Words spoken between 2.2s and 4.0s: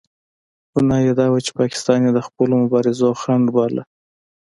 خپلو مبارزو خنډ بللو.